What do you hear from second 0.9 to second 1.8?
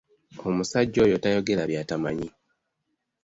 oyo tayogera